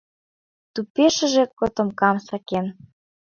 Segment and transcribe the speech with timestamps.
[0.73, 2.65] Тупешыже котомкам сакен.